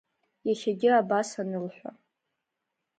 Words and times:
Иахьагьы 0.47 0.89
абас 1.01 1.29
анылҳәа! 1.41 1.91